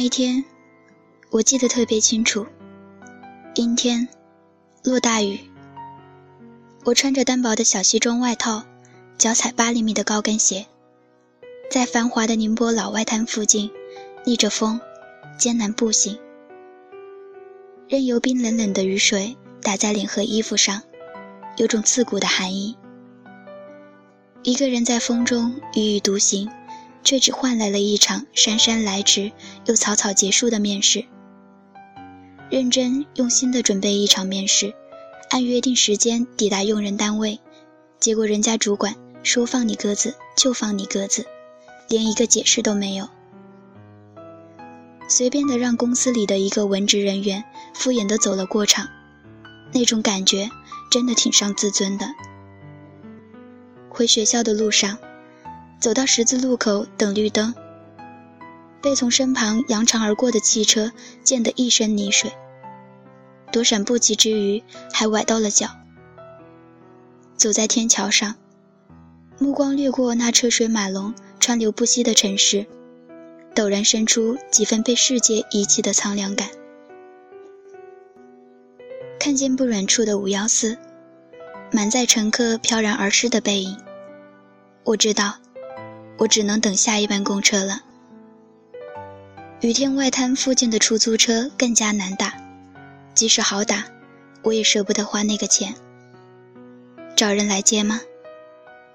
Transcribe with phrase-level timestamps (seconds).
[0.00, 0.42] 那一天，
[1.28, 2.46] 我记得特别清楚，
[3.54, 4.08] 阴天，
[4.82, 5.38] 落大雨。
[6.86, 8.64] 我穿着单薄的小西装外套，
[9.18, 10.64] 脚踩八厘米的高跟鞋，
[11.70, 13.70] 在繁华的宁波老外滩附近，
[14.24, 14.80] 逆着风，
[15.38, 16.18] 艰难步行，
[17.86, 20.80] 任由冰冷冷的雨水打在脸和衣服上，
[21.58, 22.74] 有种刺骨的寒意。
[24.44, 26.50] 一个人在风中踽踽独行。
[27.02, 29.32] 却只换来了一场姗姗来迟
[29.66, 31.04] 又草草结束的面试。
[32.50, 34.74] 认真用心的准备一场面试，
[35.30, 37.40] 按约定时间抵达用人单位，
[37.98, 41.26] 结果人家主管说放你鸽子就放你鸽子，
[41.88, 43.08] 连一个解释都没有，
[45.08, 48.88] 随便的让公司里的一个文职人员敷衍的走了过场，
[49.72, 50.50] 那种感觉
[50.90, 52.06] 真的挺伤自尊的。
[53.88, 54.98] 回学校的路上。
[55.80, 57.54] 走到十字路口等绿灯，
[58.82, 60.92] 被从身旁扬长而过的汽车
[61.24, 62.30] 溅得一身泥水，
[63.50, 65.68] 躲闪不及之余还崴到了脚。
[67.34, 68.34] 走在天桥上，
[69.38, 72.66] 目光掠过那车水马龙、川流不息的城市，
[73.54, 76.50] 陡然生出几分被世界遗弃的苍凉感。
[79.18, 80.76] 看见不远处的五幺四，
[81.72, 83.78] 满载乘客飘然而逝的背影，
[84.84, 85.39] 我知道。
[86.20, 87.80] 我只能等下一班公车了。
[89.62, 92.34] 雨天外滩附近的出租车更加难打，
[93.14, 93.84] 即使好打，
[94.42, 95.74] 我也舍不得花那个钱。
[97.16, 98.02] 找人来接吗？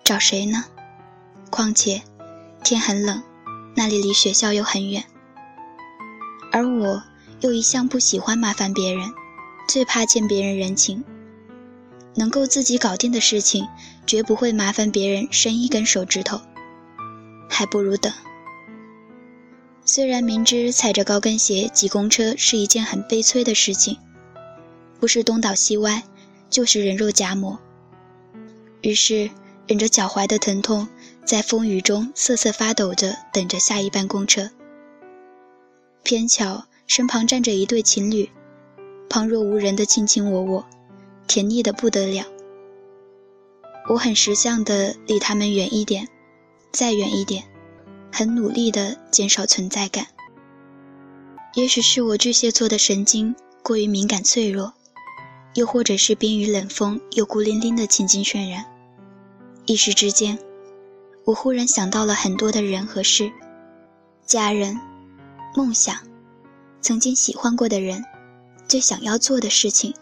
[0.03, 0.65] 找谁呢？
[1.49, 2.03] 况且
[2.63, 3.23] 天很冷，
[3.75, 5.03] 那里离学校又很远。
[6.51, 7.01] 而我
[7.41, 9.11] 又一向不喜欢麻烦别人，
[9.67, 11.03] 最怕欠别人人情。
[12.13, 13.67] 能够自己搞定的事情，
[14.05, 16.39] 绝不会麻烦别人伸一根手指头。
[17.49, 18.11] 还不如等。
[19.83, 23.97] 虽然明知踩着高跟鞋挤公车是一件很悲催的事情，
[24.99, 26.03] 不是东倒西歪，
[26.49, 27.59] 就是人肉夹馍。
[28.81, 29.29] 于是
[29.67, 30.87] 忍着脚踝的疼痛，
[31.23, 34.49] 在风雨中瑟瑟发抖着等着下一班公车。
[36.03, 38.29] 偏巧身旁站着一对情侣，
[39.09, 40.65] 旁若无人的卿卿我我，
[41.27, 42.25] 甜腻的不得了。
[43.87, 46.07] 我很识相的离他们远一点。
[46.75, 47.45] 再远一点，
[48.11, 50.07] 很努力地减少存在感。
[51.53, 54.73] 也许是我巨蟹座的神经过于敏感脆弱，
[55.53, 58.65] 又或者是冰雨冷风又孤零零的情景渲染。
[59.65, 60.37] 一时之间，
[61.23, 63.31] 我忽然想到了很多的人和事：
[64.25, 64.77] 家人、
[65.55, 65.95] 梦想、
[66.81, 68.03] 曾经喜欢过的人、
[68.67, 69.93] 最想要做的事情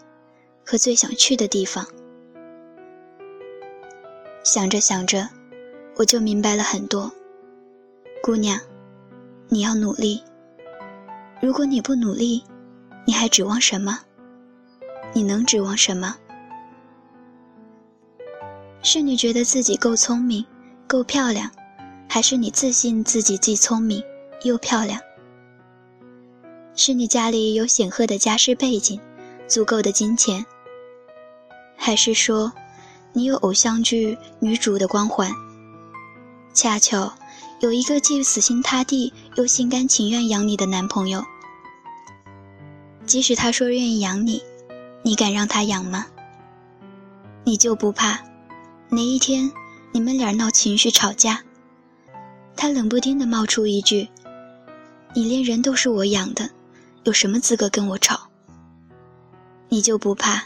[0.66, 1.86] 和最想去的地方。
[4.42, 5.28] 想着想着。
[5.96, 7.12] 我就明白了很多，
[8.20, 8.58] 姑娘，
[9.48, 10.22] 你要努力。
[11.40, 12.42] 如果你不努力，
[13.06, 14.00] 你还指望什么？
[15.12, 16.16] 你能指望什么？
[18.82, 20.44] 是你觉得自己够聪明、
[20.88, 21.48] 够漂亮，
[22.08, 24.02] 还是你自信自己既聪明
[24.42, 25.00] 又漂亮？
[26.74, 29.00] 是你家里有显赫的家世背景、
[29.46, 30.44] 足够的金钱，
[31.76, 32.52] 还是说
[33.12, 35.30] 你有偶像剧女主的光环？
[36.54, 37.12] 恰巧
[37.58, 41.24] 有一个既死心塌地又心甘情愿养你的男朋友，
[43.04, 44.40] 即使他说愿意养你，
[45.02, 46.06] 你敢让他养吗？
[47.42, 48.20] 你就不怕
[48.88, 49.50] 哪一天
[49.90, 51.42] 你们俩闹情绪吵架，
[52.54, 54.08] 他冷不丁的冒出一句
[55.12, 56.48] ：“你连人都是我养的，
[57.02, 58.28] 有什么资格跟我吵？”
[59.68, 60.44] 你就不怕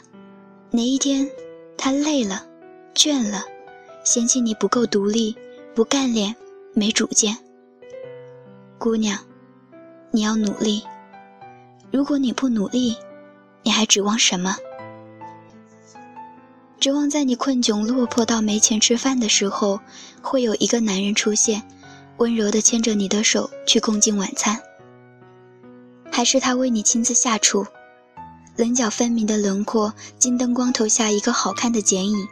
[0.70, 1.28] 哪一天
[1.76, 2.46] 他累了、
[2.94, 3.44] 倦了，
[4.04, 5.36] 嫌弃你不够独立？
[5.78, 6.34] 不干练，
[6.74, 7.38] 没主见。
[8.80, 9.16] 姑娘，
[10.10, 10.82] 你要努力。
[11.92, 12.96] 如果你不努力，
[13.62, 14.56] 你还指望什么？
[16.80, 19.78] 指望在你困窘落魄到没钱吃饭的时候，
[20.20, 21.62] 会有一个男人出现，
[22.16, 24.60] 温柔地牵着你的手去共进晚餐？
[26.10, 27.64] 还是他为你亲自下厨，
[28.56, 32.26] 棱角分明的轮廓，金灯光投下一个好看的剪影？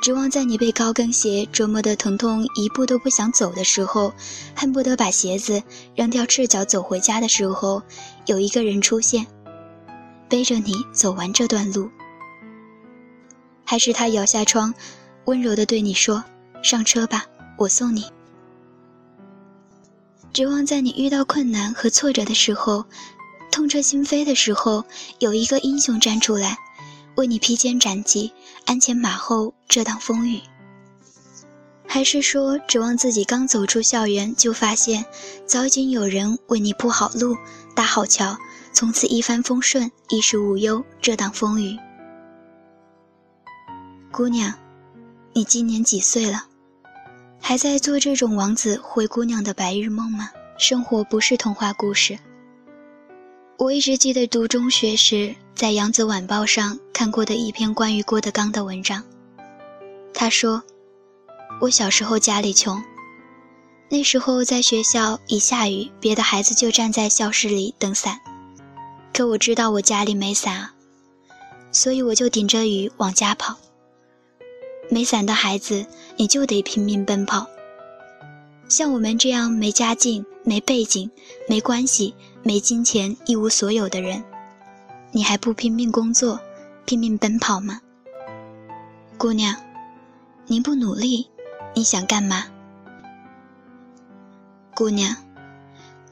[0.00, 4.12] 指望在你被高跟鞋折磨的疼痛一步都不想走的时候，
[4.54, 5.62] 恨不得把鞋子
[5.96, 7.82] 扔掉赤脚走回家的时候，
[8.26, 9.26] 有一个人出现，
[10.28, 11.90] 背着你走完这段路。
[13.64, 14.72] 还是他摇下窗，
[15.26, 16.24] 温柔地对你说
[16.62, 17.26] ：“上车吧，
[17.58, 18.06] 我送你。”
[20.32, 22.84] 指望在你遇到困难和挫折的时候，
[23.50, 24.84] 痛彻心扉的时候，
[25.18, 26.56] 有一个英雄站出来。
[27.16, 28.32] 为你披荆斩棘，
[28.68, 30.42] 鞍前马后遮挡风雨。
[31.86, 35.06] 还是说指望自己刚走出校园就发现，
[35.46, 37.34] 早已经有人为你铺好路、
[37.74, 38.36] 搭好桥，
[38.74, 41.78] 从此一帆风顺、衣食无忧、遮挡风雨？
[44.12, 44.52] 姑娘，
[45.32, 46.44] 你今年几岁了？
[47.40, 50.28] 还在做这种王子灰姑娘的白日梦吗？
[50.58, 52.18] 生活不是童话故事。
[53.56, 59.02] 我一直记得读中学时在《扬子晚报》上看过的一篇关于郭德纲的文章。
[60.14, 60.62] 他说
[61.60, 62.80] ：“我小时候家里穷，
[63.88, 68.20] 那时候在学校一下雨，别的孩子就站在教室里等伞，
[69.12, 70.74] 可我知道我家里没伞啊，
[71.72, 73.56] 所以我就顶着雨往家跑。
[74.88, 75.84] 没伞的孩子，
[76.16, 77.48] 你就得拼命奔跑。
[78.68, 81.10] 像我们这样没家境、没背景、
[81.48, 82.14] 没关系、
[82.44, 84.22] 没金钱、一无所有的人，
[85.12, 86.40] 你还不拼命工作、
[86.84, 87.80] 拼命奔跑吗？
[89.16, 89.54] 姑娘。”
[90.50, 91.28] 你不努力，
[91.74, 92.46] 你想干嘛？
[94.74, 95.14] 姑娘，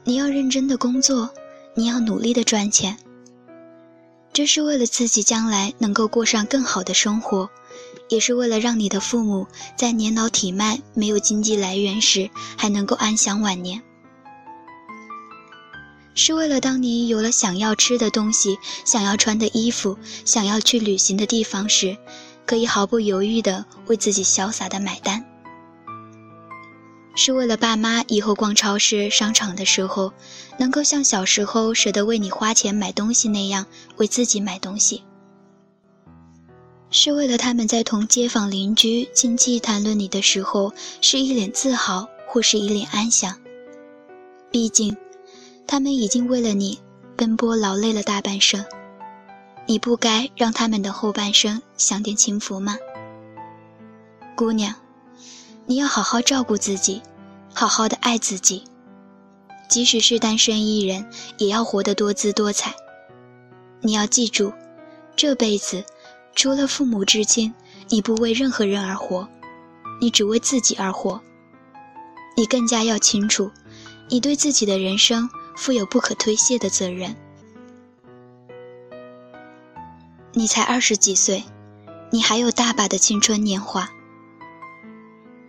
[0.03, 1.31] 你要认真的工作，
[1.73, 2.95] 你要努力的赚钱。
[4.31, 7.49] 这是为了自己将来能够过上更好的生活，
[8.09, 13.81] 也是为了让你的父母在年老体迈、没有经济来源时还能够安享晚年。
[16.17, 21.95] 是为了当你有了想要吃的东西、想要穿的衣服、想要去旅行的地方时。
[22.47, 25.25] 可以毫不犹豫地为自己潇洒地买单，
[27.13, 30.13] 是为了爸妈以后逛超市、商场的时候，
[30.57, 33.65] 能够像小时候舍得为你花钱买东西那样
[33.97, 35.01] 为自己买东西；
[36.89, 40.71] 是为了他们在同街坊邻居、亲戚谈论你的时候，
[41.01, 43.37] 是一脸自豪或是一脸安详。
[44.49, 44.95] 毕竟，
[45.67, 46.79] 他们已经为了你
[47.17, 48.63] 奔波劳累了大半生。
[49.67, 52.77] 你不该让他们的后半生享点清福吗？
[54.33, 54.73] 姑娘，
[55.65, 57.01] 你要好好照顾自己，
[57.53, 58.63] 好好的爱自己。
[59.67, 61.05] 即使是单身一人，
[61.37, 62.73] 也要活得多姿多彩。
[63.81, 64.53] 你要记住，
[65.17, 65.83] 这辈子
[66.33, 67.53] 除了父母至亲，
[67.89, 69.27] 你不为任何人而活，
[69.99, 71.21] 你只为自己而活。
[72.37, 73.51] 你更加要清楚，
[74.07, 77.13] 你对自己的人生负有不可推卸的责任。
[80.31, 81.43] 你才二十几岁，
[82.11, 83.89] 你还有大把的青春年华。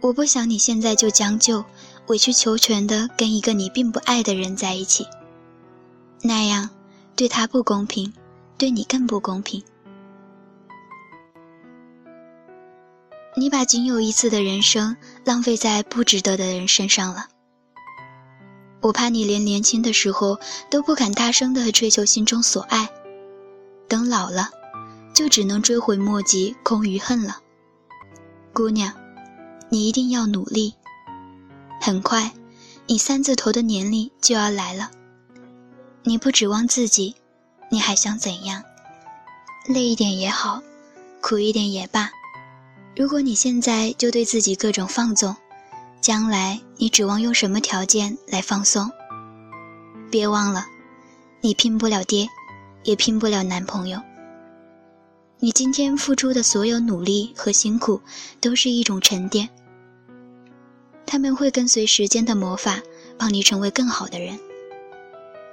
[0.01, 1.65] 我不想你现在就将就、
[2.07, 5.07] 委曲求全的跟一个你并不爱的人在一起，
[6.23, 6.71] 那样
[7.15, 8.13] 对他不公平，
[8.57, 9.63] 对你更不公平。
[13.37, 17.27] 你把仅有一次的人生浪费在不值得的人身上了。
[18.81, 20.39] 我怕你连年轻的时候
[20.71, 22.89] 都不敢大声的追求心中所爱，
[23.89, 24.51] 等老了。
[25.15, 27.39] 就只能追悔莫及，空余恨了。
[28.53, 28.93] 姑娘，
[29.69, 30.75] 你一定要努力。
[31.81, 32.33] 很快，
[32.87, 34.93] 你三字头的年龄就要来了。
[36.05, 37.17] 你不指望自己，
[37.69, 38.63] 你还想怎样？
[39.67, 40.63] 累一点也好，
[41.21, 42.13] 苦一点也罢。
[42.95, 45.35] 如果你现在就对自己各种放纵，
[46.01, 48.89] 将来你指望用什么条件来放松？
[50.11, 50.65] 别忘了，
[51.41, 52.29] 你拼不了爹，
[52.85, 54.01] 也拼不了男朋友。
[55.41, 58.01] 你今天付出的所有努力和辛苦，
[58.41, 59.49] 都是一种沉淀。
[61.05, 62.81] 他们会跟随时间的魔法，
[63.19, 64.39] 帮你成为更好的人。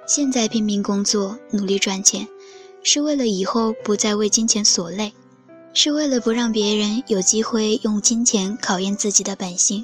[0.06, 2.28] 现在拼命工作，努力赚钱，
[2.84, 5.12] 是为了以后不再为金钱所累，
[5.74, 9.84] 是为了不让别人有机会用金钱考验自己的本性，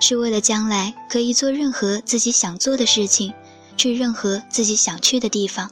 [0.00, 3.32] 是为了将来可以做任何自己想做的事情，
[3.76, 5.70] 去任何自己想去的地方。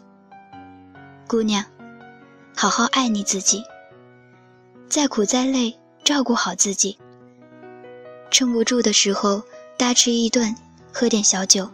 [1.26, 1.64] 姑娘。
[2.59, 3.62] 好好爱你自己，
[4.88, 6.97] 再苦再累，照顾好自己。
[8.30, 9.42] 撑不住的时候，
[9.76, 10.56] 大吃一顿，
[10.90, 11.68] 喝点小酒，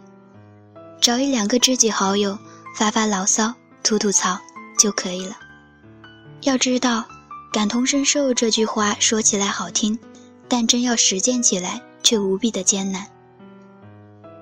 [0.99, 2.37] 找一两个知己好友，
[2.75, 4.37] 发发牢骚，吐吐槽
[4.77, 5.37] 就可以了。
[6.41, 7.05] 要知道，
[7.53, 9.97] 感同身受这句话说起来好听，
[10.49, 13.07] 但真要实践起来却无比的艰难。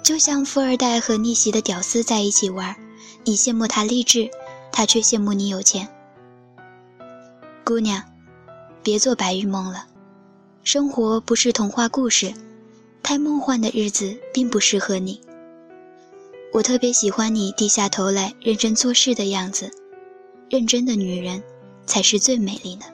[0.03, 2.75] 就像富二代和逆袭的屌丝在一起玩，
[3.24, 4.30] 你羡慕他励志，
[4.72, 5.88] 他却羡慕你有钱。
[7.63, 8.03] 姑娘，
[8.82, 9.86] 别做白日梦了，
[10.63, 12.34] 生活不是童话故事，
[13.03, 15.22] 太梦幻的日子并不适合你。
[16.51, 19.72] 我特别喜欢你低下头来认真做事的样子，
[20.50, 21.41] 认真的女人
[21.86, 22.86] 才是最美丽的。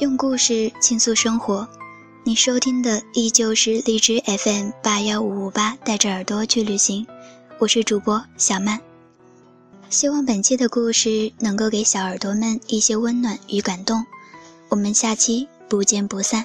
[0.00, 1.68] 用故事倾诉生活。
[2.24, 7.06] 你收听的依旧是荔枝 FM 八幺五五八，带着耳朵去旅行。
[7.58, 8.80] 我是主播小曼。
[9.90, 14.02] 希望本期的故事能够给小耳朵们一些温暖与感动。
[14.70, 16.42] 我们下期不见不散。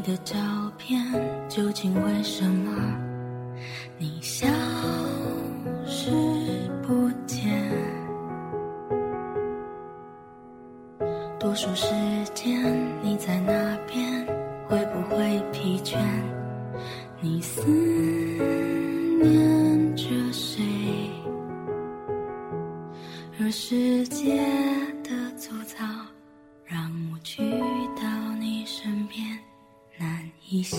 [0.00, 0.36] 的照
[0.78, 1.04] 片
[1.48, 3.09] 究竟为什么
[30.60, 30.76] 一些，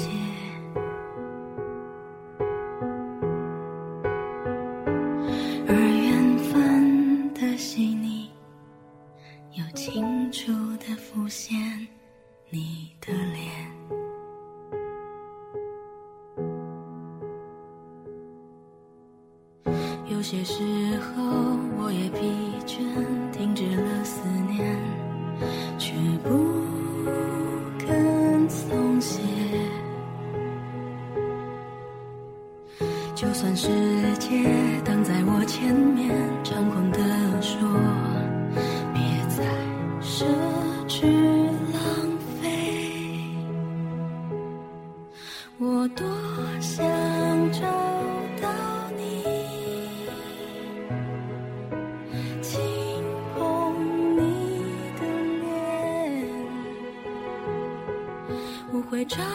[58.91, 59.25] 会张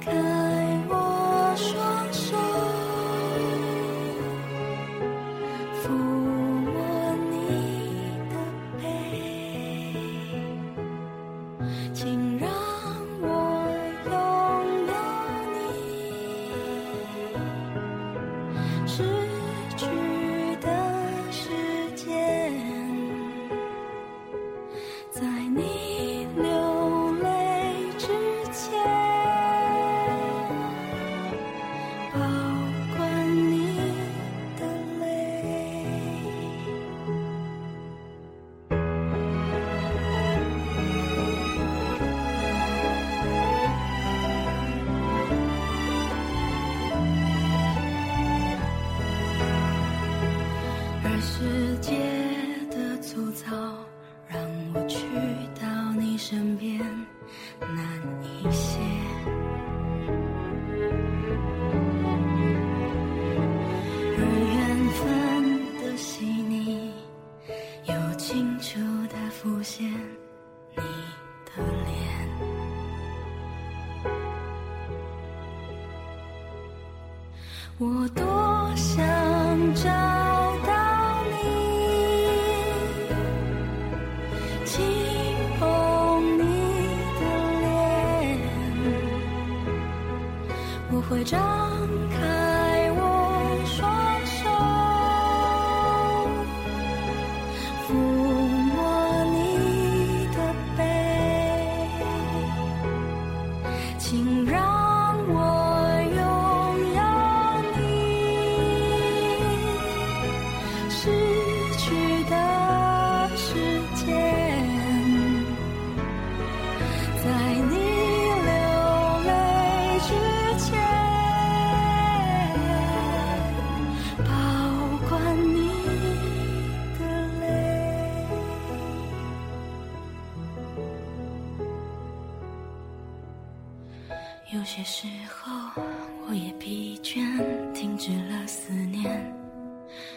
[0.00, 0.45] 开。
[51.66, 51.98] 世界
[52.70, 53.50] 的粗糙
[54.28, 54.40] 让
[54.72, 55.04] 我去
[55.60, 56.75] 到你身边。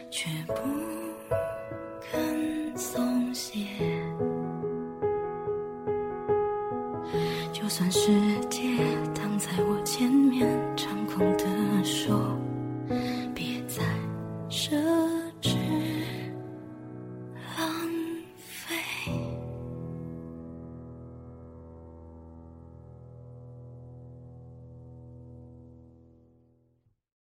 [0.09, 0.53] 却不
[2.01, 3.59] 肯松懈。
[7.51, 8.11] 就算世
[8.49, 8.59] 界
[9.13, 9.78] 挡在我，